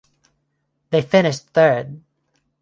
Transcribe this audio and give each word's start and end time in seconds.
They 0.89 1.03
finished 1.03 1.49
third. 1.53 2.01